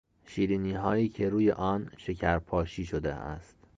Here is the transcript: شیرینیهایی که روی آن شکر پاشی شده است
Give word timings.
شیرینیهایی 0.27 1.09
که 1.09 1.29
روی 1.29 1.51
آن 1.51 1.91
شکر 1.97 2.39
پاشی 2.39 2.85
شده 2.85 3.13
است 3.13 3.57